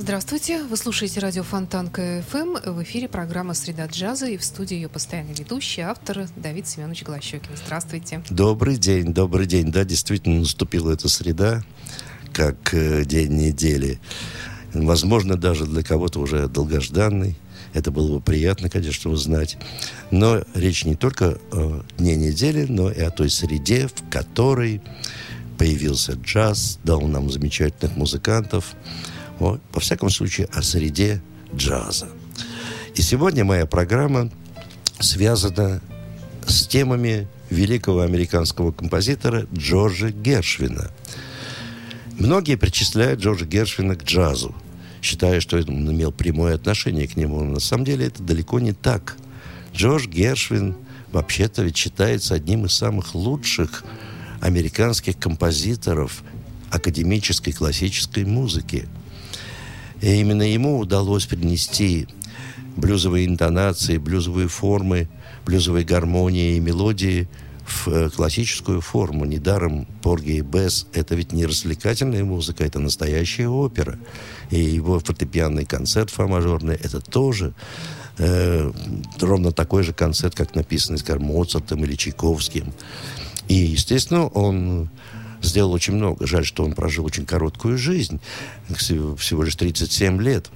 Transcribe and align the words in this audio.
Здравствуйте, 0.00 0.62
вы 0.62 0.78
слушаете 0.78 1.20
радио 1.20 1.42
Фонтанка 1.42 2.24
КФМ. 2.26 2.72
В 2.72 2.82
эфире 2.84 3.06
программа 3.06 3.52
«Среда 3.52 3.84
джаза» 3.84 4.28
и 4.28 4.38
в 4.38 4.44
студии 4.44 4.74
ее 4.74 4.88
постоянный 4.88 5.34
ведущий, 5.34 5.82
автор 5.82 6.26
Давид 6.36 6.66
Семенович 6.66 7.02
Голощекин. 7.02 7.54
Здравствуйте. 7.62 8.22
Добрый 8.30 8.78
день, 8.78 9.12
добрый 9.12 9.44
день. 9.44 9.70
Да, 9.70 9.84
действительно 9.84 10.40
наступила 10.40 10.90
эта 10.90 11.10
среда, 11.10 11.62
как 12.32 12.72
э, 12.72 13.04
день 13.04 13.32
недели. 13.32 14.00
Возможно, 14.72 15.36
даже 15.36 15.66
для 15.66 15.82
кого-то 15.82 16.20
уже 16.20 16.48
долгожданный. 16.48 17.36
Это 17.74 17.90
было 17.90 18.14
бы 18.14 18.20
приятно, 18.22 18.70
конечно, 18.70 19.10
узнать. 19.10 19.58
Но 20.10 20.42
речь 20.54 20.86
не 20.86 20.94
только 20.94 21.36
о 21.52 21.84
дне 21.98 22.16
недели, 22.16 22.64
но 22.66 22.90
и 22.90 23.00
о 23.00 23.10
той 23.10 23.28
среде, 23.28 23.86
в 23.86 24.08
которой 24.08 24.80
появился 25.58 26.12
джаз, 26.12 26.78
дал 26.84 27.02
нам 27.02 27.30
замечательных 27.30 27.94
музыкантов. 27.98 28.74
Вот, 29.40 29.60
во 29.72 29.80
всяком 29.80 30.10
случае, 30.10 30.46
о 30.52 30.62
среде 30.62 31.20
джаза. 31.54 32.08
И 32.94 33.02
сегодня 33.02 33.44
моя 33.44 33.66
программа 33.66 34.30
связана 35.00 35.80
с 36.46 36.66
темами 36.66 37.26
великого 37.48 38.00
американского 38.00 38.70
композитора 38.70 39.46
Джорджа 39.52 40.10
Гершвина. 40.10 40.90
Многие 42.18 42.56
причисляют 42.56 43.20
Джорджа 43.20 43.46
Гершвина 43.46 43.96
к 43.96 44.04
джазу, 44.04 44.54
считая, 45.00 45.40
что 45.40 45.56
он 45.56 45.90
имел 45.90 46.12
прямое 46.12 46.54
отношение 46.54 47.08
к 47.08 47.16
нему. 47.16 47.42
Но 47.42 47.54
на 47.54 47.60
самом 47.60 47.86
деле 47.86 48.06
это 48.06 48.22
далеко 48.22 48.60
не 48.60 48.74
так. 48.74 49.16
Джордж 49.74 50.06
Гершвин 50.06 50.76
вообще-то 51.12 51.62
ведь 51.62 51.78
считается 51.78 52.34
одним 52.34 52.66
из 52.66 52.74
самых 52.74 53.14
лучших 53.14 53.84
американских 54.42 55.18
композиторов 55.18 56.22
академической 56.70 57.52
классической 57.52 58.24
музыки. 58.26 58.86
И 60.00 60.20
именно 60.20 60.42
ему 60.42 60.78
удалось 60.78 61.26
принести 61.26 62.08
блюзовые 62.76 63.26
интонации, 63.26 63.98
блюзовые 63.98 64.48
формы, 64.48 65.08
блюзовые 65.44 65.84
гармонии 65.84 66.56
и 66.56 66.60
мелодии 66.60 67.28
в 67.64 67.88
э, 67.88 68.10
классическую 68.10 68.80
форму. 68.80 69.24
Недаром 69.24 69.86
Порги 70.02 70.32
и 70.32 70.40
Бесс– 70.40 70.86
это 70.92 71.14
ведь 71.14 71.32
не 71.32 71.46
развлекательная 71.46 72.24
музыка, 72.24 72.64
это 72.64 72.78
настоящая 72.78 73.48
опера. 73.48 73.98
И 74.50 74.58
его 74.58 74.98
фортепианный 74.98 75.64
концерт 75.64 76.10
фа-мажорный– 76.10 76.76
это 76.82 77.00
тоже 77.00 77.52
э, 78.18 78.72
ровно 79.20 79.52
такой 79.52 79.82
же 79.82 79.92
концерт, 79.92 80.34
как 80.34 80.54
написанный, 80.54 80.98
скажем, 80.98 81.24
Моцартом 81.24 81.84
или 81.84 81.94
Чайковским. 81.94 82.72
И, 83.48 83.54
естественно, 83.54 84.26
он 84.26 84.90
сделал 85.42 85.72
очень 85.72 85.94
много. 85.94 86.26
Жаль, 86.26 86.44
что 86.44 86.64
он 86.64 86.72
прожил 86.72 87.04
очень 87.04 87.26
короткую 87.26 87.78
жизнь, 87.78 88.20
всего 88.68 89.42
лишь 89.42 89.56
37 89.56 90.20
лет. 90.20 90.50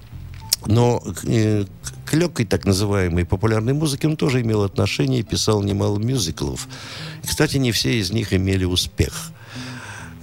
Но 0.67 1.03
э, 1.25 1.65
к 2.05 2.13
легкой 2.13 2.45
так 2.45 2.65
называемой 2.65 3.25
популярной 3.25 3.73
музыке 3.73 4.07
он 4.07 4.17
тоже 4.17 4.41
имел 4.41 4.63
отношение 4.63 5.19
и 5.19 5.23
писал 5.23 5.61
немало 5.61 5.99
мюзиклов. 5.99 6.67
Кстати, 7.23 7.57
не 7.57 7.71
все 7.71 7.99
из 7.99 8.11
них 8.11 8.33
имели 8.33 8.65
успех. 8.65 9.31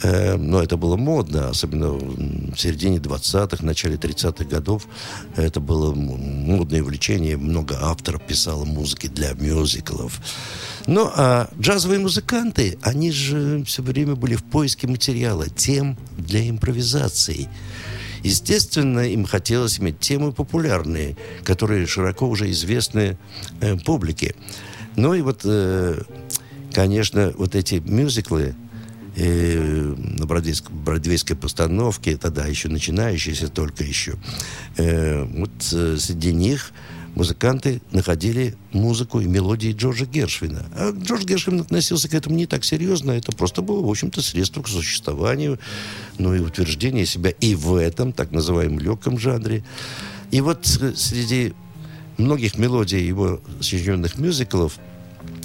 Э, 0.03 0.37
но 0.37 0.63
это 0.63 0.77
было 0.77 0.97
модно, 0.97 1.49
особенно 1.49 1.93
в 1.93 2.57
середине 2.57 2.99
20-х, 2.99 3.65
начале 3.65 3.97
30-х 3.97 4.45
годов. 4.45 4.87
Это 5.37 5.61
было 5.61 5.95
модное 5.95 6.83
увлечение. 6.83 7.37
Много 7.37 7.79
авторов 7.81 8.23
писало 8.23 8.65
музыки 8.65 9.07
для 9.07 9.35
мюзиклов. 9.35 10.21
Ну, 10.87 11.11
а 11.15 11.49
джазовые 11.61 12.01
музыканты, 12.01 12.79
они 12.83 13.13
же 13.13 13.63
все 13.65 13.83
время 13.83 14.17
были 14.17 14.35
в 14.35 14.43
поиске 14.43 14.89
материала, 14.89 15.49
тем 15.49 15.97
для 16.17 16.49
импровизации. 16.49 17.49
Естественно, 18.23 19.01
им 19.01 19.25
хотелось 19.25 19.81
иметь 19.81 19.99
темы 19.99 20.33
популярные, 20.33 21.17
которые 21.45 21.87
широко 21.87 22.29
уже 22.29 22.51
известны 22.51 23.17
э, 23.61 23.77
публике. 23.77 24.35
Ну 24.97 25.15
и 25.15 25.23
вот, 25.23 25.41
э, 25.45 26.03
конечно, 26.73 27.33
вот 27.37 27.55
эти 27.55 27.77
мюзиклы, 27.77 28.55
э, 29.17 29.95
на 29.97 30.27
бродвейской, 30.27 30.75
бродвейской 30.75 31.37
постановке, 31.37 32.17
тогда 32.17 32.47
еще 32.47 32.69
начинающиеся 32.69 33.49
только 33.49 33.83
еще, 33.85 34.15
э, 34.77 35.25
вот 35.25 35.51
э, 35.73 35.97
среди 35.99 36.33
них 36.33 36.73
музыканты 37.15 37.83
находили 37.91 38.57
музыку 38.73 39.21
и 39.21 39.27
мелодии 39.27 39.73
Джорджа 39.73 40.07
Гершвина. 40.07 40.65
А 40.75 40.91
Джордж 40.93 41.25
Гершвин 41.25 41.61
относился 41.61 42.09
к 42.09 42.15
этому 42.15 42.37
не 42.37 42.47
так 42.47 42.65
серьезно. 42.65 43.13
Это 43.13 43.33
просто 43.33 43.63
было, 43.63 43.85
в 43.85 43.91
общем-то, 43.91 44.23
средство 44.23 44.63
к 44.63 44.69
существованию, 44.69 45.59
ну 46.19 46.35
и 46.35 46.41
утверждение 46.41 47.07
себя 47.07 47.31
и 47.31 47.55
в 47.55 47.75
этом, 47.75 48.13
так 48.13 48.31
называемом, 48.33 48.81
легком 48.81 49.19
жанре. 49.19 49.65
И 50.31 50.41
вот 50.41 50.65
среди 50.65 51.53
многих 52.17 52.57
мелодий 52.57 53.07
его 53.07 53.41
сочиненных 53.61 54.19
мюзиклов 54.19 54.79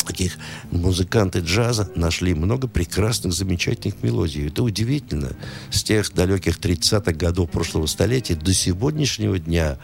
таких 0.05 0.37
музыканты 0.71 1.39
джаза 1.39 1.91
нашли 1.95 2.33
много 2.33 2.67
прекрасных, 2.67 3.33
замечательных 3.33 4.01
мелодий. 4.01 4.47
Это 4.47 4.63
удивительно. 4.63 5.35
С 5.69 5.83
тех 5.83 6.13
далеких 6.13 6.59
30-х 6.59 7.11
годов 7.11 7.51
прошлого 7.51 7.85
столетия 7.87 8.35
до 8.35 8.53
сегодняшнего 8.53 9.37
дня 9.37 9.77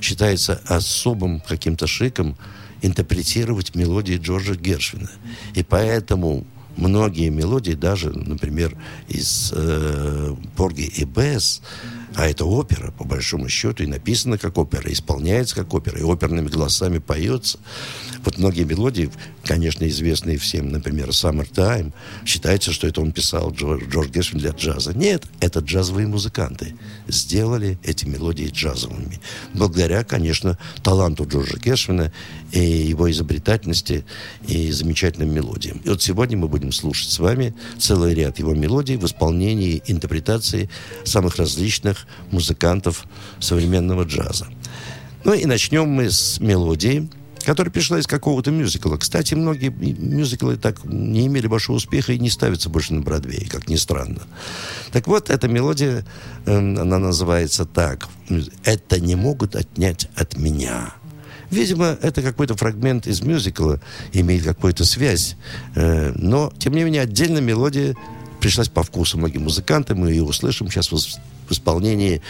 считается 0.00 0.60
особым 0.66 1.40
каким-то 1.40 1.86
шиком 1.86 2.36
интерпретировать 2.82 3.74
мелодии 3.74 4.16
Джорджа 4.16 4.54
Гершвина. 4.54 5.10
И 5.54 5.62
поэтому 5.62 6.44
многие 6.76 7.28
мелодии, 7.28 7.72
даже, 7.72 8.10
например, 8.10 8.76
из 9.08 9.52
э, 9.54 10.34
Порги 10.56 10.82
и 10.82 11.04
Бесс, 11.04 11.62
а 12.18 12.26
это 12.26 12.44
опера, 12.44 12.90
по 12.90 13.04
большому 13.04 13.48
счету, 13.48 13.84
и 13.84 13.86
написано 13.86 14.38
как 14.38 14.58
опера, 14.58 14.92
исполняется 14.92 15.54
как 15.54 15.72
опера, 15.72 16.00
и 16.00 16.02
оперными 16.02 16.48
голосами 16.48 16.98
поется. 16.98 17.60
Вот 18.24 18.38
многие 18.38 18.64
мелодии, 18.64 19.08
конечно, 19.44 19.86
известные 19.86 20.36
всем, 20.36 20.68
например, 20.72 21.10
«Summertime», 21.10 21.92
считается, 22.26 22.72
что 22.72 22.88
это 22.88 23.02
он 23.02 23.12
писал 23.12 23.52
Джордж, 23.52 23.84
Джордж 23.88 24.10
Гершвин 24.10 24.40
для 24.40 24.50
джаза. 24.50 24.98
Нет, 24.98 25.26
это 25.38 25.60
джазовые 25.60 26.08
музыканты 26.08 26.74
сделали 27.06 27.78
эти 27.84 28.04
мелодии 28.04 28.50
джазовыми. 28.52 29.20
Благодаря, 29.54 30.02
конечно, 30.02 30.58
таланту 30.82 31.24
Джорджа 31.24 31.56
Гершвина 31.56 32.12
и 32.50 32.58
его 32.58 33.08
изобретательности 33.08 34.04
и 34.48 34.72
замечательным 34.72 35.32
мелодиям. 35.32 35.78
И 35.84 35.88
вот 35.88 36.02
сегодня 36.02 36.36
мы 36.36 36.48
будем 36.48 36.72
слушать 36.72 37.10
с 37.10 37.20
вами 37.20 37.54
целый 37.78 38.12
ряд 38.12 38.40
его 38.40 38.54
мелодий 38.54 38.96
в 38.96 39.04
исполнении, 39.04 39.84
интерпретации 39.86 40.68
самых 41.04 41.36
различных 41.36 42.07
музыкантов 42.30 43.04
современного 43.40 44.04
джаза. 44.04 44.46
Ну 45.24 45.34
и 45.34 45.44
начнем 45.46 45.88
мы 45.88 46.10
с 46.10 46.40
мелодии, 46.40 47.08
которая 47.44 47.72
пришла 47.72 47.98
из 47.98 48.06
какого-то 48.06 48.50
мюзикла. 48.50 48.96
Кстати, 48.96 49.34
многие 49.34 49.70
мюзиклы 49.70 50.56
так 50.56 50.84
не 50.84 51.26
имели 51.26 51.46
большого 51.46 51.76
успеха 51.76 52.12
и 52.12 52.18
не 52.18 52.30
ставятся 52.30 52.68
больше 52.68 52.94
на 52.94 53.00
Бродвее, 53.00 53.48
как 53.48 53.68
ни 53.68 53.76
странно. 53.76 54.20
Так 54.92 55.06
вот, 55.06 55.30
эта 55.30 55.48
мелодия, 55.48 56.04
эм, 56.46 56.78
она 56.78 56.98
называется 56.98 57.64
так. 57.64 58.08
«Это 58.64 59.00
не 59.00 59.14
могут 59.14 59.56
отнять 59.56 60.08
от 60.14 60.36
меня». 60.36 60.92
Видимо, 61.50 61.96
это 62.02 62.20
какой-то 62.20 62.54
фрагмент 62.56 63.06
из 63.06 63.22
мюзикла, 63.22 63.80
имеет 64.12 64.44
какую-то 64.44 64.84
связь. 64.84 65.36
Э, 65.74 66.12
но, 66.14 66.52
тем 66.58 66.74
не 66.74 66.84
менее, 66.84 67.02
отдельная 67.02 67.40
мелодия 67.40 67.96
пришлась 68.40 68.68
по 68.68 68.82
вкусу 68.82 69.18
многим 69.18 69.44
музыкантам. 69.44 69.98
Мы 69.98 70.10
ее 70.10 70.22
услышим 70.22 70.70
сейчас 70.70 70.90
в 70.92 71.52
исполнении 71.52 72.20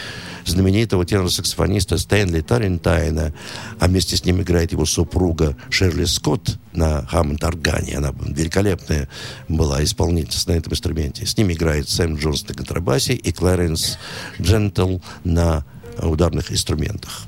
знаменитого 0.45 1.05
тенор-саксофониста 1.05 1.97
Стэнли 1.97 2.41
Тарентайна, 2.41 3.33
а 3.79 3.87
вместе 3.87 4.15
с 4.15 4.23
ним 4.25 4.41
играет 4.41 4.71
его 4.71 4.85
супруга 4.85 5.57
Шерли 5.69 6.05
Скотт 6.05 6.57
на 6.73 7.05
Хаммонд-органе. 7.05 7.97
Она 7.97 8.13
великолепная 8.21 9.09
была 9.47 9.83
исполнительница 9.83 10.49
на 10.49 10.53
этом 10.53 10.73
инструменте. 10.73 11.25
С 11.25 11.37
ним 11.37 11.51
играет 11.51 11.89
Сэм 11.89 12.15
Джонс 12.15 12.47
на 12.47 12.53
контрабасе 12.53 13.13
и 13.13 13.31
Кларенс 13.31 13.97
Джентл 14.41 14.99
на 15.23 15.65
ударных 16.01 16.51
инструментах. 16.51 17.25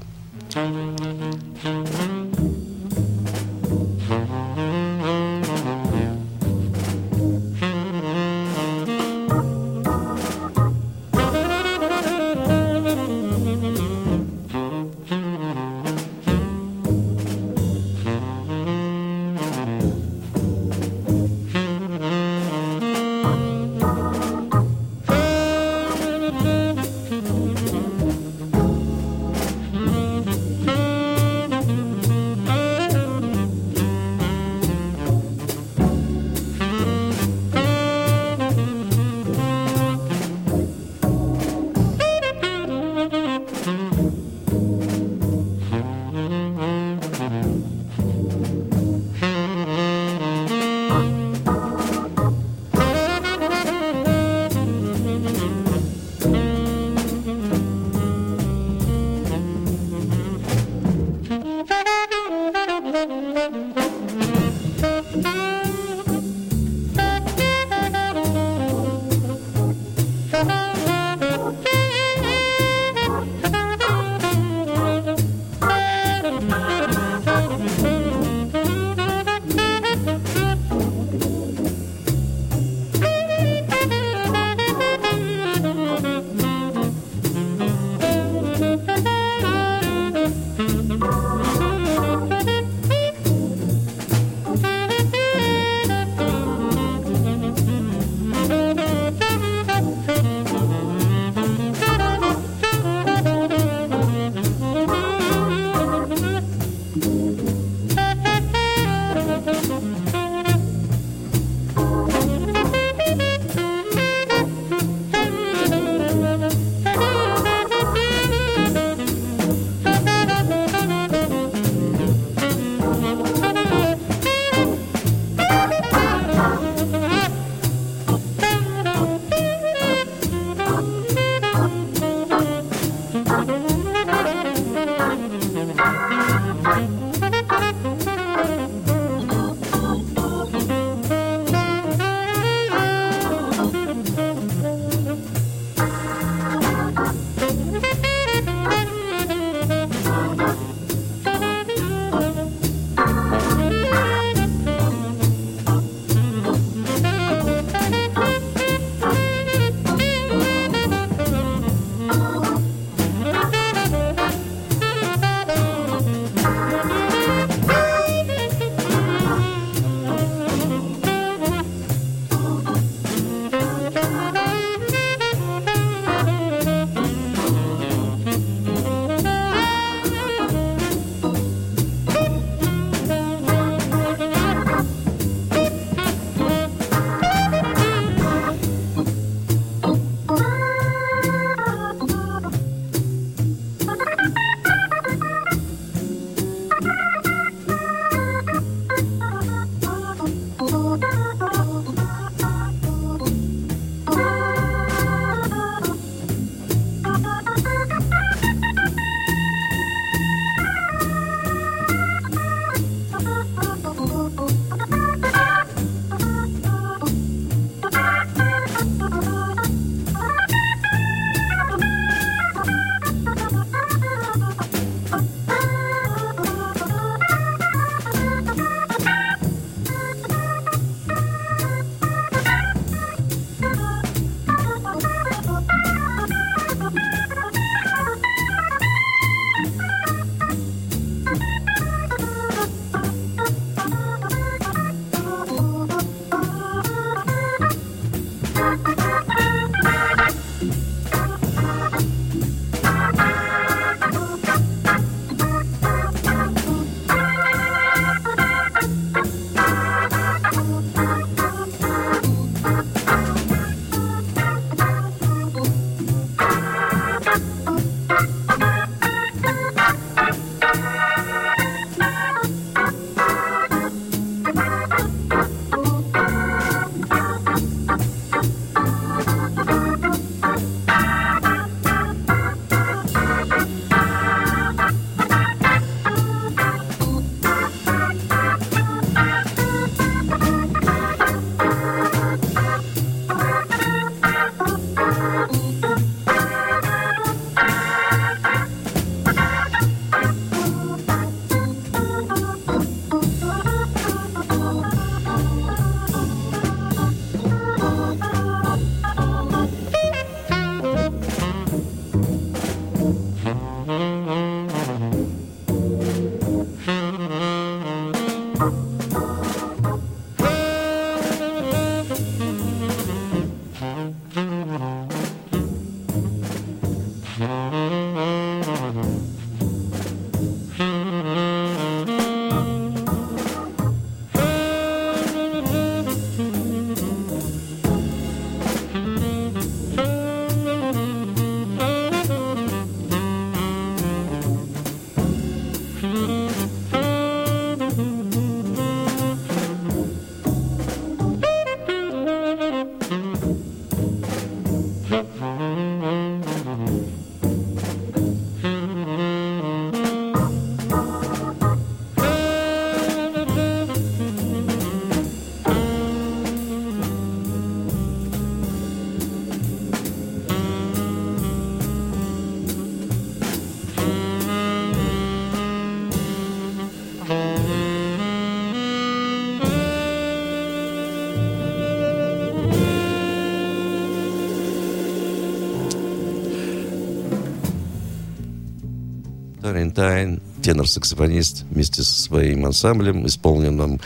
Тарентайн, 389.91 390.41
тенор-саксофонист, 390.61 391.65
вместе 391.69 392.03
со 392.03 392.21
своим 392.21 392.65
ансамблем, 392.65 393.25
исполнил 393.27 393.71
нам 393.71 393.99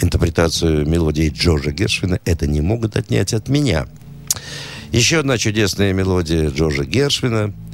интерпретацию 0.00 0.86
мелодии 0.86 1.30
Джорджа 1.34 1.72
Гершвина 1.72 2.20
«Это 2.24 2.46
не 2.46 2.60
могут 2.60 2.96
отнять 2.96 3.34
от 3.34 3.48
меня». 3.48 3.86
Еще 4.92 5.18
одна 5.18 5.38
чудесная 5.38 5.92
мелодия 5.92 6.50
Джорджа 6.50 6.84
Гершвина– 6.84 7.52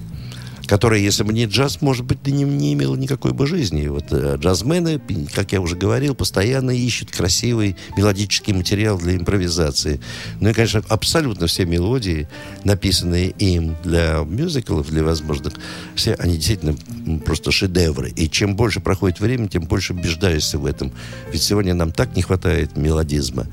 которая, 0.66 1.00
если 1.00 1.22
бы 1.22 1.32
не 1.32 1.46
джаз, 1.46 1.80
может 1.80 2.04
быть, 2.04 2.26
не, 2.26 2.44
не 2.44 2.74
имела 2.74 2.96
никакой 2.96 3.32
бы 3.32 3.46
жизни. 3.46 3.86
Вот 3.88 4.06
э, 4.10 4.36
джазмены, 4.38 5.00
как 5.34 5.52
я 5.52 5.60
уже 5.60 5.76
говорил, 5.76 6.14
постоянно 6.14 6.70
ищут 6.70 7.10
красивый 7.10 7.76
мелодический 7.96 8.52
материал 8.52 8.98
для 8.98 9.16
импровизации. 9.16 10.00
Ну 10.40 10.50
и, 10.50 10.52
конечно, 10.52 10.82
абсолютно 10.88 11.46
все 11.46 11.64
мелодии, 11.64 12.28
написанные 12.64 13.30
им 13.30 13.76
для 13.84 14.24
мюзиклов, 14.26 14.88
для 14.90 15.02
возможных, 15.02 15.54
все 15.94 16.14
они 16.14 16.36
действительно 16.36 16.76
просто 17.24 17.52
шедевры. 17.52 18.10
И 18.10 18.28
чем 18.28 18.56
больше 18.56 18.80
проходит 18.80 19.20
время, 19.20 19.48
тем 19.48 19.64
больше 19.64 19.92
убеждаешься 19.92 20.58
в 20.58 20.66
этом. 20.66 20.92
Ведь 21.32 21.42
сегодня 21.42 21.74
нам 21.74 21.92
так 21.92 22.16
не 22.16 22.22
хватает 22.22 22.76
мелодизма. 22.76 23.46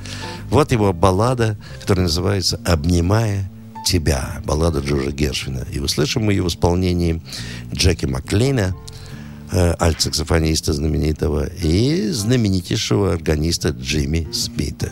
Вот 0.49 0.71
его 0.71 0.93
баллада, 0.93 1.57
которая 1.81 2.03
называется 2.03 2.59
«Обнимая 2.65 3.49
тебя, 3.83 4.41
баллада 4.45 4.79
Джорджа 4.79 5.11
Гершвина. 5.11 5.65
И 5.71 5.79
услышим 5.79 6.23
мы 6.23 6.33
ее 6.33 6.43
в 6.43 6.47
исполнении 6.47 7.21
Джеки 7.73 8.05
Маклина, 8.05 8.75
э, 9.51 9.75
альт-саксофониста 9.79 10.73
знаменитого, 10.73 11.45
и 11.45 12.09
знаменитейшего 12.09 13.13
органиста 13.13 13.69
Джимми 13.69 14.27
Смита. 14.31 14.91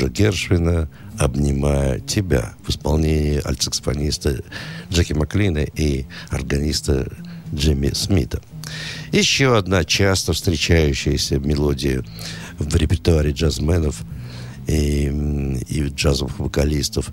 Джорджа 0.00 0.08
Гершвина 0.08 0.88
«Обнимая 1.18 2.00
тебя» 2.00 2.54
в 2.64 2.70
исполнении 2.70 3.38
альтсаксофониста 3.44 4.42
Джеки 4.90 5.12
Маклина 5.12 5.58
и 5.58 6.06
органиста 6.30 7.06
Джимми 7.54 7.90
Смита. 7.92 8.40
Еще 9.12 9.58
одна 9.58 9.84
часто 9.84 10.32
встречающаяся 10.32 11.38
мелодия 11.38 12.02
в 12.58 12.74
репертуаре 12.74 13.32
джазменов 13.32 14.00
и, 14.66 15.04
и 15.68 15.82
джазовых 15.88 16.38
вокалистов 16.38 17.10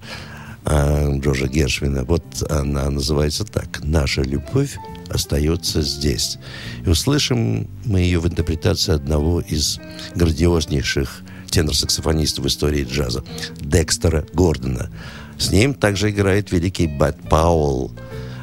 а, 0.64 1.14
Джорджа 1.18 1.48
Гершвина. 1.48 2.06
Вот 2.06 2.24
она 2.50 2.90
называется 2.90 3.44
так. 3.44 3.84
«Наша 3.84 4.22
любовь 4.22 4.78
остается 5.10 5.82
здесь». 5.82 6.38
И 6.86 6.90
услышим 6.90 7.68
мы 7.84 8.00
ее 8.00 8.20
в 8.20 8.28
интерпретации 8.28 8.94
одного 8.94 9.42
из 9.42 9.78
грандиознейших 10.16 11.24
тенор-саксофонистов 11.58 12.46
в 12.46 12.48
истории 12.48 12.84
джаза 12.84 13.24
Декстера 13.60 14.24
Гордона. 14.32 14.92
С 15.40 15.52
ним 15.52 15.74
также 15.74 16.12
играет 16.12 16.52
великий 16.52 16.86
Бат 16.86 17.18
Пауэлл, 17.30 17.92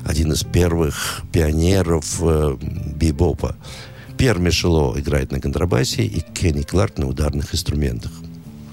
один 0.05 0.33
из 0.33 0.42
первых 0.42 1.22
пионеров 1.33 2.18
э, 2.20 2.57
бибопа. 2.61 3.55
Пьер 4.18 4.40
Мишело 4.40 4.98
играет 4.98 5.31
на 5.31 5.40
контрабасе 5.40 6.03
и 6.03 6.20
Кенни 6.20 6.62
Кларк 6.62 6.98
на 6.98 7.07
ударных 7.07 7.55
инструментах. 7.55 8.11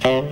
Это 0.02 0.24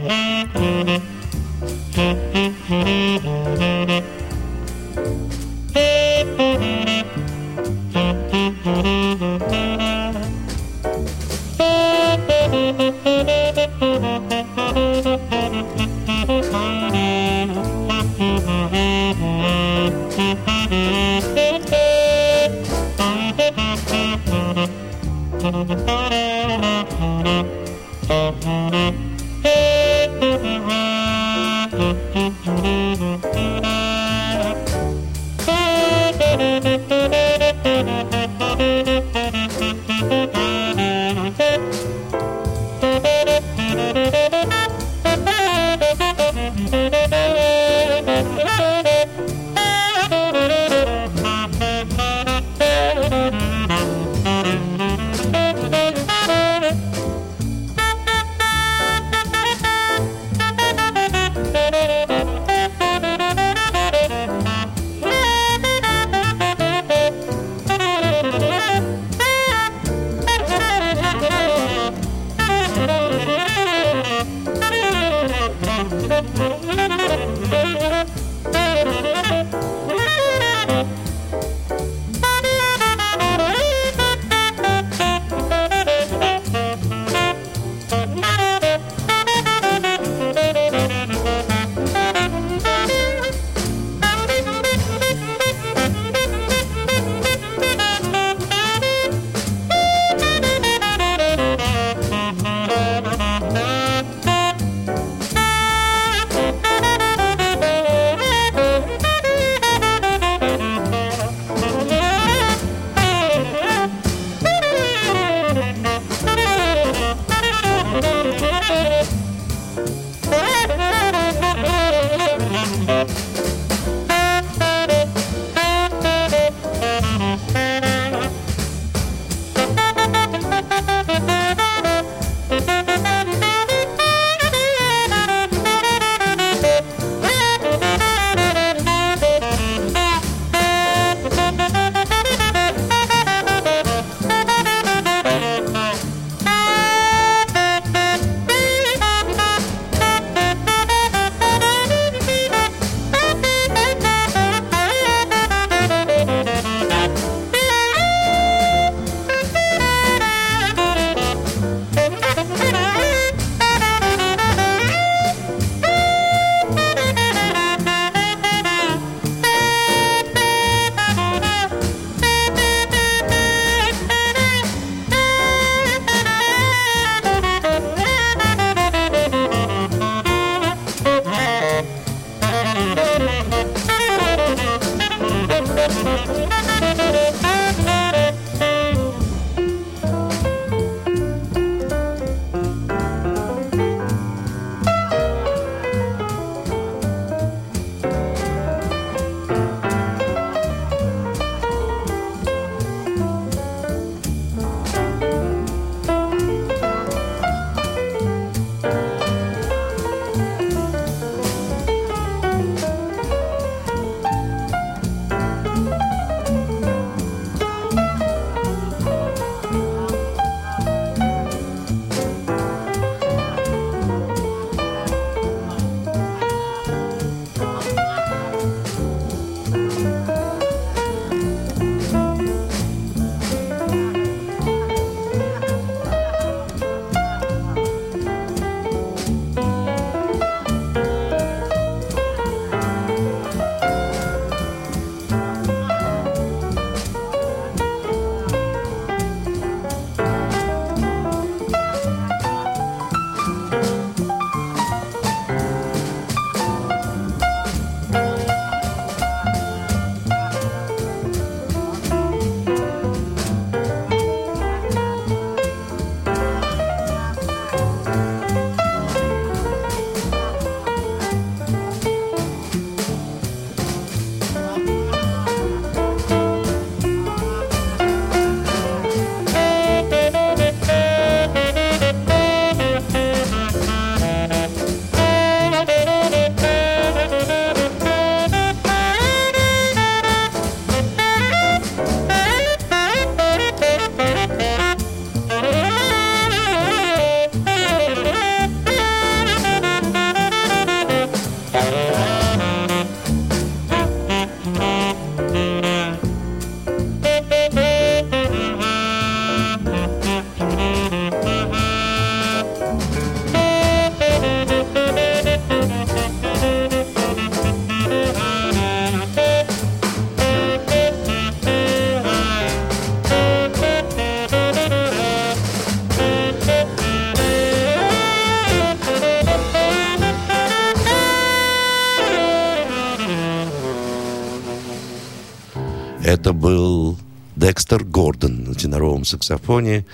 Декстер 337.90 338.06
Гордон 338.06 338.66
на 338.66 338.76
теноровом 338.76 339.26
саксофоне 339.26 340.06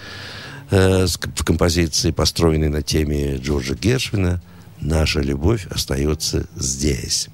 э, 0.70 1.08
в 1.08 1.44
композиции, 1.44 2.12
построенной 2.12 2.70
на 2.70 2.82
теме 2.82 3.36
Джорджа 3.36 3.76
Гершвина 3.76 4.42
«Наша 4.80 5.20
любовь 5.20 5.68
остается 5.70 6.48
здесь». 6.56 7.28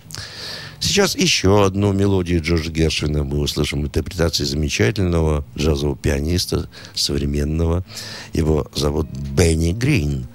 Сейчас 0.80 1.16
еще 1.16 1.64
одну 1.64 1.94
мелодию 1.94 2.42
Джорджа 2.42 2.72
Гершвина 2.72 3.24
мы 3.24 3.38
услышим 3.38 3.84
в 3.84 3.86
интерпретации 3.86 4.44
замечательного 4.44 5.46
джазового 5.56 5.96
пианиста 5.96 6.68
современного. 6.96 7.86
Его 8.34 8.66
зовут 8.74 9.10
Бенни 9.12 9.74
Грин. 9.74 10.26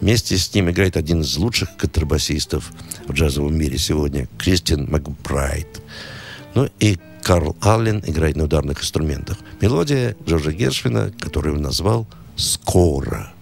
Вместе 0.00 0.36
с 0.36 0.52
ним 0.52 0.68
играет 0.68 0.96
один 0.96 1.20
из 1.20 1.36
лучших 1.36 1.76
контрабасистов 1.76 2.72
в 3.06 3.12
джазовом 3.12 3.56
мире 3.56 3.78
сегодня, 3.78 4.28
Кристиан 4.36 4.90
Макбрайт. 4.90 5.80
Ну 6.56 6.68
и 6.80 6.98
Карл 7.22 7.56
Аллен 7.60 8.02
играет 8.06 8.36
на 8.36 8.44
ударных 8.44 8.80
инструментах. 8.80 9.38
Мелодия 9.60 10.16
Джорджа 10.26 10.52
Гершвина, 10.52 11.12
которую 11.18 11.56
он 11.56 11.62
назвал 11.62 12.06
«Скоро». 12.36 13.32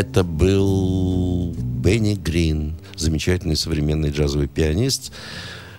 Это 0.00 0.24
был 0.24 1.54
Бенни 1.58 2.14
Грин, 2.14 2.74
замечательный 2.96 3.54
современный 3.54 4.08
джазовый 4.08 4.48
пианист, 4.48 5.12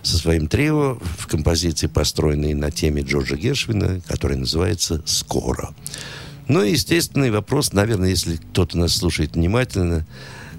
со 0.04 0.16
своим 0.16 0.48
трио 0.48 1.00
в 1.18 1.26
композиции, 1.26 1.88
построенной 1.88 2.54
на 2.54 2.70
теме 2.70 3.02
Джорджа 3.02 3.36
Гершвина, 3.36 4.00
которая 4.08 4.38
называется 4.38 5.02
«Скоро». 5.06 5.74
Ну 6.48 6.62
и 6.62 6.74
естественный 6.74 7.32
вопрос, 7.32 7.74
наверное, 7.74 8.10
если 8.10 8.36
кто-то 8.36 8.78
нас 8.78 8.96
слушает 8.96 9.34
внимательно 9.34 10.06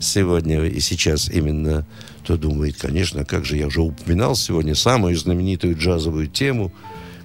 сегодня 0.01 0.65
и 0.65 0.81
сейчас 0.81 1.29
именно, 1.29 1.87
то 2.27 2.37
думает, 2.37 2.79
конечно, 2.79 3.25
как 3.25 3.45
же 3.45 3.57
я 3.57 3.69
уже 3.69 3.81
упоминал 3.81 4.35
сегодня 4.35 4.75
самую 4.75 5.17
знаменитую 5.17 5.79
джазовую 5.79 6.27
тему, 6.27 6.73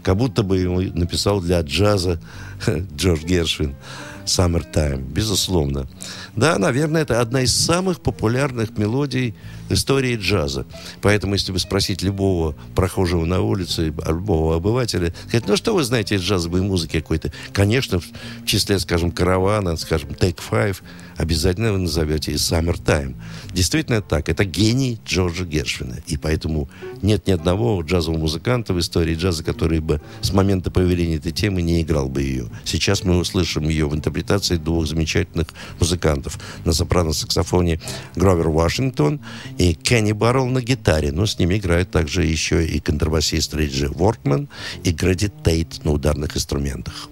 как 0.04 0.18
будто 0.18 0.44
бы 0.44 0.60
ему 0.60 0.82
написал 0.82 1.42
для 1.42 1.62
джаза 1.62 2.22
Джордж 2.96 3.26
Гершвин– 3.26 3.74
Summertime, 4.28 5.02
безусловно. 5.02 5.88
Да, 6.36 6.58
наверное, 6.60 7.02
это 7.02 7.22
одна 7.22 7.42
из 7.42 7.56
самых 7.56 8.02
популярных 8.02 8.78
мелодий 8.78 9.34
истории 9.70 10.16
джаза. 10.16 10.66
Поэтому, 11.02 11.34
если 11.34 11.52
вы 11.52 11.60
спросите 11.60 12.06
любого 12.06 12.56
прохожего 12.76 13.26
на 13.26 13.42
улице, 13.42 13.94
любого 14.06 14.56
обывателя, 14.56 15.14
сказать, 15.28 15.48
ну 15.48 15.56
что 15.56 15.74
вы 15.74 15.84
знаете 15.84 16.16
из 16.16 16.22
джазовой 16.22 16.62
музыки 16.62 17.00
какой-то? 17.00 17.32
Конечно, 17.54 18.00
в 18.00 18.06
числе, 18.46 18.80
скажем, 18.80 19.12
каравана, 19.12 19.76
скажем, 19.78 20.10
Take 20.10 20.40
Five, 20.50 20.78
обязательно 21.18 21.74
вы 21.74 21.80
назовете 21.80 22.32
и 22.34 22.36
Summertime. 22.36 23.16
Действительно 23.52 24.02
так. 24.02 24.30
Это 24.30 24.46
гений 24.46 25.00
Джорджа 25.06 25.46
Гершвина. 25.46 25.98
И 26.06 26.18
поэтому 26.18 26.70
нет 27.02 27.28
ни 27.28 27.32
одного 27.32 27.82
джазового 27.82 28.20
музыканта 28.20 28.74
в 28.74 28.80
истории 28.80 29.16
джаза, 29.16 29.44
который 29.44 29.80
бы 29.80 30.02
с 30.22 30.32
момента 30.34 30.70
появления 30.70 31.16
этой 31.16 31.32
темы 31.32 31.62
не 31.62 31.82
играл 31.82 32.10
бы 32.10 32.22
ее. 32.22 32.48
Сейчас 32.64 33.04
мы 33.04 33.18
услышим 33.18 33.68
ее 33.68 33.88
в 33.88 33.96
интерпретации 33.96 34.17
двух 34.64 34.88
замечательных 34.88 35.48
музыкантов. 35.80 36.40
На 36.66 36.74
сопрано-саксофоне 36.74 37.80
Гровер 38.16 38.50
Вашингтон 38.50 39.20
и 39.58 39.74
Кенни 39.74 40.12
Баррелл 40.12 40.48
на 40.48 40.62
гитаре. 40.62 41.12
Но 41.12 41.26
с 41.26 41.40
ними 41.40 41.58
играет 41.58 41.92
также 41.92 42.24
еще 42.24 42.66
и 42.66 42.80
контрабасист 42.80 43.54
Риджи 43.54 43.90
Воркман 43.90 44.50
и 44.84 44.92
Грэди 44.92 45.32
Тейт 45.44 45.84
на 45.84 45.92
ударных 45.92 46.36
инструментах. 46.36 47.10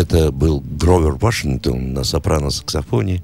Это 0.00 0.32
был 0.32 0.62
Гровер 0.62 1.16
Вашингтон 1.16 1.92
на 1.92 2.04
сопрано-саксофоне. 2.04 3.20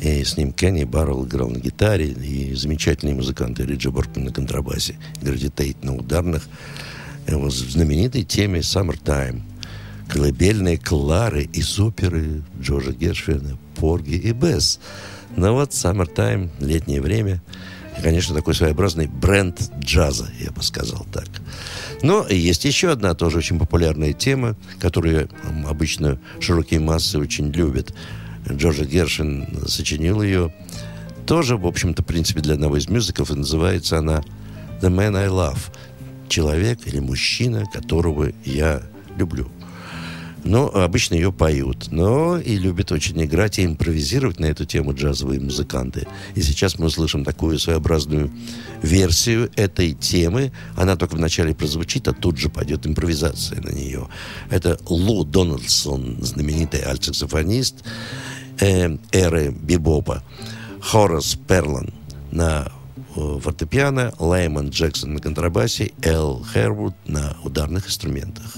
И 0.00 0.24
с 0.24 0.38
ним 0.38 0.54
Кенни 0.54 0.84
Баррелл 0.84 1.26
играл 1.26 1.50
на 1.50 1.58
гитаре. 1.58 2.06
И 2.06 2.54
замечательные 2.54 3.14
музыканты 3.14 3.66
Риджи 3.66 3.90
Бортон 3.90 4.24
на 4.24 4.32
контрабасе. 4.32 4.96
Грэди 5.20 5.50
Тейт 5.50 5.84
на 5.84 5.94
ударных. 5.94 6.48
В 7.26 7.50
знаменитой 7.50 8.22
теме 8.22 8.60
«Summertime». 8.60 9.42
Колыбельные 10.08 10.78
Клары 10.78 11.42
из 11.42 11.78
оперы 11.78 12.42
Джорджа 12.58 12.92
Гершвина 12.92 13.58
«Порги 13.76 14.14
и 14.14 14.32
Бесс». 14.32 14.80
Но 15.36 15.52
вот 15.52 15.72
«Summertime», 15.72 16.48
летнее 16.58 17.02
время– 17.02 17.42
и, 17.98 18.02
конечно, 18.02 18.34
такой 18.34 18.54
своеобразный 18.54 19.06
бренд 19.06 19.70
джаза, 19.80 20.28
я 20.40 20.50
бы 20.50 20.62
сказал 20.62 21.06
так. 21.12 21.28
Но 22.02 22.26
есть 22.28 22.64
еще 22.64 22.90
одна 22.90 23.14
тоже 23.14 23.38
очень 23.38 23.58
популярная 23.58 24.12
тема, 24.12 24.56
которую 24.80 25.28
обычно 25.66 26.18
широкие 26.40 26.80
массы 26.80 27.18
очень 27.18 27.50
любят. 27.50 27.92
Джорджа 28.48 28.84
Гершин 28.84 29.66
сочинил 29.66 30.22
ее. 30.22 30.54
Тоже, 31.26 31.56
в 31.56 31.66
общем-то, 31.66 32.02
в 32.02 32.06
принципе, 32.06 32.40
для 32.40 32.54
одного 32.54 32.76
из 32.76 32.88
мюзиков. 32.88 33.30
И 33.30 33.34
называется 33.34 33.98
она 33.98 34.22
«The 34.80 34.88
Man 34.88 35.16
I 35.16 35.26
Love». 35.26 35.58
Человек 36.28 36.86
или 36.86 37.00
мужчина, 37.00 37.64
которого 37.72 38.30
я 38.44 38.82
люблю. 39.16 39.50
Но 40.44 40.68
обычно 40.68 41.14
ее 41.14 41.32
поют. 41.32 41.88
Но 41.90 42.38
и 42.38 42.56
любят 42.56 42.92
очень 42.92 43.22
играть 43.22 43.58
и 43.58 43.64
импровизировать 43.64 44.40
на 44.40 44.46
эту 44.46 44.64
тему 44.64 44.94
джазовые 44.94 45.40
музыканты. 45.40 46.06
И 46.34 46.42
сейчас 46.42 46.78
мы 46.78 46.86
услышим 46.86 47.24
такую 47.24 47.58
своеобразную 47.58 48.30
версию 48.82 49.50
этой 49.56 49.92
темы. 49.92 50.52
Она 50.76 50.96
только 50.96 51.16
вначале 51.16 51.54
прозвучит, 51.54 52.08
а 52.08 52.12
тут 52.12 52.38
же 52.38 52.48
пойдет 52.48 52.86
импровизация 52.86 53.60
на 53.60 53.70
нее. 53.70 54.08
Это 54.50 54.78
Лу 54.86 55.24
Дональдсон, 55.24 56.18
знаменитый 56.20 56.80
альтсаксофонист 56.80 57.84
э, 58.60 58.96
эры 59.12 59.50
бибопа. 59.50 60.22
Хорас 60.80 61.34
Перлан 61.34 61.92
на 62.30 62.70
э, 63.16 63.38
фортепиано, 63.42 64.12
Лаймон 64.18 64.70
Джексон 64.70 65.14
на 65.14 65.20
контрабасе, 65.20 65.92
Эл 66.02 66.44
Хервуд 66.52 66.94
на 67.06 67.36
ударных 67.42 67.86
инструментах. 67.86 68.56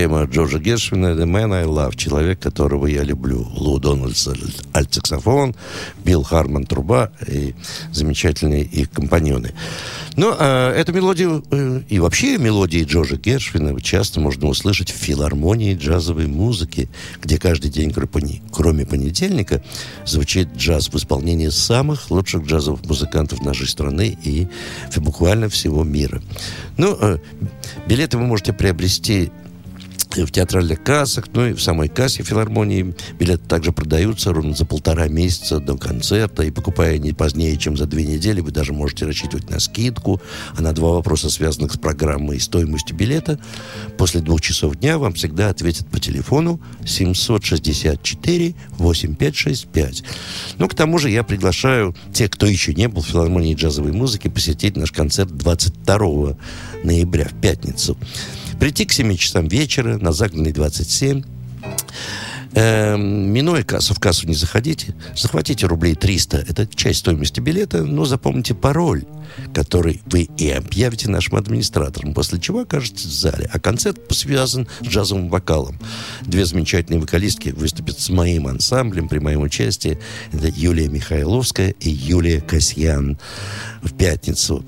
Тема 0.00 0.24
Джорджа 0.24 0.58
Гершвина 0.58 1.08
«The 1.08 1.26
Man 1.26 1.52
I 1.52 1.64
Love», 1.64 1.94
«Человек, 1.94 2.40
которого 2.40 2.86
я 2.86 3.02
люблю». 3.02 3.46
Лу 3.54 3.78
Дональдс 3.78 4.28
альт-саксофон, 4.72 5.54
Билл 6.06 6.22
Харман 6.22 6.64
труба 6.64 7.10
и 7.28 7.54
замечательные 7.92 8.62
их 8.62 8.90
компаньоны. 8.90 9.52
Но 10.16 10.34
э, 10.38 10.70
эту 10.70 10.94
мелодию 10.94 11.44
э, 11.50 11.82
и 11.90 11.98
вообще 11.98 12.38
мелодии 12.38 12.82
Джорджа 12.82 13.16
Гершвина 13.16 13.78
часто 13.82 14.20
можно 14.20 14.48
услышать 14.48 14.90
в 14.90 14.94
филармонии 14.94 15.74
джазовой 15.74 16.28
музыки, 16.28 16.88
где 17.20 17.36
каждый 17.36 17.70
день, 17.70 17.92
кроме 17.92 18.86
понедельника, 18.86 19.62
звучит 20.06 20.48
джаз 20.56 20.88
в 20.88 20.96
исполнении 20.96 21.50
самых 21.50 22.10
лучших 22.10 22.46
джазовых 22.46 22.86
музыкантов 22.86 23.42
нашей 23.42 23.68
страны 23.68 24.16
и 24.24 24.48
буквально 24.96 25.50
всего 25.50 25.84
мира. 25.84 26.22
Ну, 26.78 26.96
э, 26.98 27.18
билеты 27.86 28.16
вы 28.16 28.24
можете 28.24 28.54
приобрести 28.54 29.30
в 30.16 30.30
театральных 30.30 30.82
кассах, 30.82 31.26
ну 31.32 31.46
и 31.46 31.52
в 31.52 31.62
самой 31.62 31.88
кассе 31.88 32.22
филармонии 32.22 32.94
билеты 33.18 33.46
также 33.46 33.72
продаются 33.72 34.32
ровно 34.32 34.54
за 34.54 34.66
полтора 34.66 35.08
месяца 35.08 35.60
до 35.60 35.76
концерта, 35.76 36.42
и 36.42 36.50
покупая 36.50 36.98
не 36.98 37.12
позднее, 37.12 37.56
чем 37.56 37.76
за 37.76 37.86
две 37.86 38.04
недели, 38.04 38.40
вы 38.40 38.50
даже 38.50 38.72
можете 38.72 39.06
рассчитывать 39.06 39.48
на 39.50 39.60
скидку, 39.60 40.20
а 40.56 40.62
на 40.62 40.72
два 40.72 40.90
вопроса, 40.90 41.30
связанных 41.30 41.72
с 41.72 41.78
программой 41.78 42.36
и 42.36 42.40
стоимостью 42.40 42.96
билета, 42.96 43.38
после 43.96 44.20
двух 44.20 44.40
часов 44.40 44.76
дня 44.76 44.98
вам 44.98 45.12
всегда 45.14 45.48
ответят 45.48 45.86
по 45.88 46.00
телефону 46.00 46.60
764 46.84 48.54
8565. 48.78 50.02
Ну, 50.58 50.68
к 50.68 50.74
тому 50.74 50.98
же 50.98 51.10
я 51.10 51.22
приглашаю 51.22 51.94
тех, 52.12 52.30
кто 52.30 52.46
еще 52.46 52.74
не 52.74 52.88
был 52.88 53.02
в 53.02 53.06
филармонии 53.06 53.54
джазовой 53.54 53.92
музыки, 53.92 54.28
посетить 54.28 54.76
наш 54.76 54.92
концерт 54.92 55.30
22 55.36 56.36
ноября 56.82 57.26
в 57.26 57.40
пятницу. 57.40 57.96
Прийти 58.60 58.84
к 58.84 58.92
7 58.92 59.16
часам 59.16 59.48
вечера 59.48 59.96
на 59.96 60.12
Загнанной 60.12 60.52
27. 60.52 61.22
Эм, 62.52 63.32
минуя 63.32 63.62
кассу, 63.62 63.94
в 63.94 64.00
кассу 64.00 64.26
не 64.26 64.34
заходите, 64.34 64.94
захватите 65.16 65.66
рублей 65.66 65.94
300, 65.94 66.44
это 66.48 66.66
часть 66.66 66.98
стоимости 66.98 67.40
билета, 67.40 67.84
но 67.84 68.04
запомните 68.04 68.54
пароль, 68.54 69.04
который 69.54 70.02
вы 70.06 70.28
и 70.36 70.50
объявите 70.50 71.08
нашим 71.08 71.36
администраторам, 71.36 72.12
после 72.12 72.38
чего 72.38 72.60
окажетесь 72.60 73.06
в 73.06 73.12
зале. 73.12 73.48
А 73.50 73.60
концерт 73.60 73.98
связан 74.10 74.68
с 74.82 74.84
джазовым 74.84 75.30
вокалом. 75.30 75.78
Две 76.22 76.44
замечательные 76.44 77.00
вокалистки 77.00 77.50
выступят 77.50 77.98
с 77.98 78.10
моим 78.10 78.46
ансамблем 78.46 79.08
при 79.08 79.20
моем 79.20 79.40
участии. 79.40 79.98
Это 80.32 80.48
Юлия 80.48 80.88
Михайловская 80.88 81.70
и 81.70 81.88
Юлия 81.88 82.42
Касьян 82.42 83.16
в 83.80 83.94
пятницу. 83.94 84.66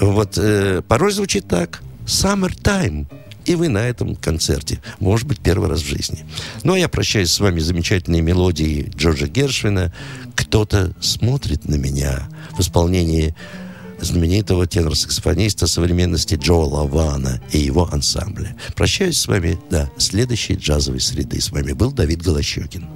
Вот 0.00 0.38
э, 0.38 0.80
пароль 0.88 1.12
звучит 1.12 1.48
так. 1.48 1.82
Summertime 2.06 3.06
и 3.46 3.54
вы 3.54 3.68
на 3.68 3.78
этом 3.78 4.16
концерте. 4.16 4.80
Может 4.98 5.26
быть, 5.26 5.40
первый 5.40 5.68
раз 5.68 5.80
в 5.80 5.86
жизни. 5.86 6.24
Ну, 6.64 6.74
а 6.74 6.78
я 6.78 6.88
прощаюсь 6.88 7.30
с 7.30 7.40
вами 7.40 7.60
замечательной 7.60 8.20
мелодией 8.20 8.90
Джорджа 8.96 9.26
Гершвина 9.26 9.92
«Кто-то 10.34 10.92
смотрит 11.00 11.68
на 11.68 11.76
меня» 11.76 12.28
в 12.56 12.60
исполнении 12.60 13.34
знаменитого 14.00 14.66
тенор-саксофониста 14.66 15.66
современности 15.66 16.34
Джо 16.34 16.54
Лавана 16.54 17.40
и 17.52 17.58
его 17.58 17.88
ансамбля. 17.90 18.54
Прощаюсь 18.74 19.18
с 19.18 19.26
вами 19.26 19.58
до 19.70 19.90
следующей 19.96 20.54
джазовой 20.54 21.00
среды. 21.00 21.40
С 21.40 21.50
вами 21.50 21.72
был 21.72 21.92
Давид 21.92 22.22
Голощекин. 22.22 22.95